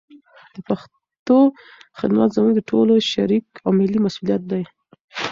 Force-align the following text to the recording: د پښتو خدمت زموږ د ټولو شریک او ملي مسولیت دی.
د 0.55 0.57
پښتو 0.67 1.37
خدمت 1.99 2.29
زموږ 2.35 2.53
د 2.55 2.61
ټولو 2.71 2.93
شریک 3.11 3.45
او 3.63 3.69
ملي 3.79 3.99
مسولیت 4.05 4.41
دی. 4.51 4.63